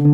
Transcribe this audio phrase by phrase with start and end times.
[0.00, 0.08] Vou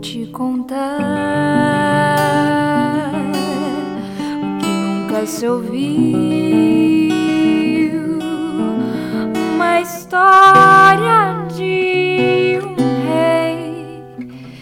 [0.00, 1.19] te contar.
[5.20, 7.10] ela se ouviu
[9.54, 12.74] uma história de um
[13.06, 14.02] rei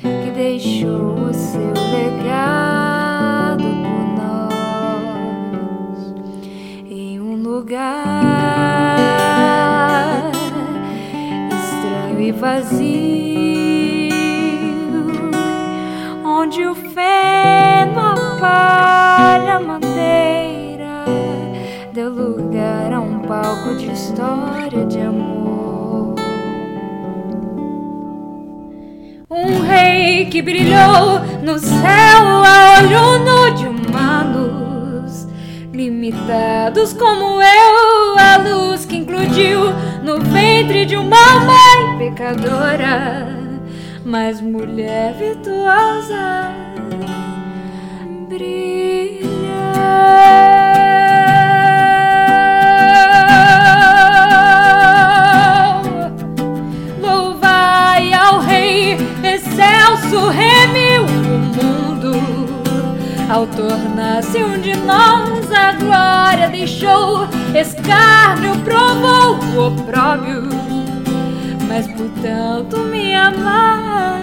[0.03, 6.15] que deixou o seu legado por nós
[6.91, 7.79] em um lugar
[11.53, 13.38] estranho e vazio.
[23.59, 26.15] pouco de história de amor.
[29.31, 35.27] Um rei que brilhou no céu a olho nu de humanos,
[35.73, 43.29] limitados como eu, a luz que incluiu no ventre de uma mãe pecadora,
[44.05, 46.53] mas mulher virtuosa
[48.29, 49.29] brilha.
[59.59, 62.13] Celso remiu o mundo.
[63.29, 70.49] Ao tornar-se um de nós, a glória deixou, escárnio provou o opróbio.
[71.67, 74.23] Mas por tanto me amar,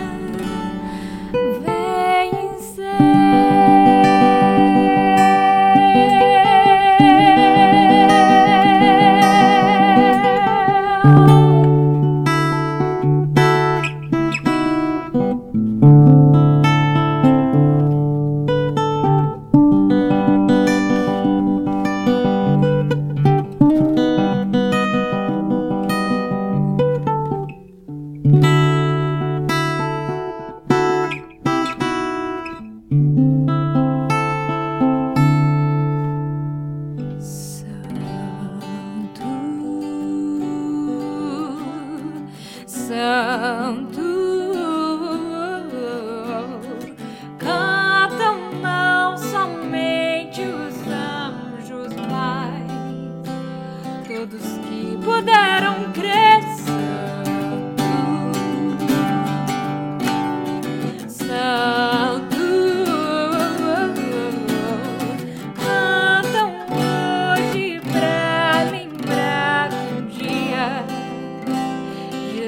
[1.66, 2.96] vencer.
[42.88, 44.05] Some.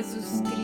[0.07, 0.56] Jesus Cristo.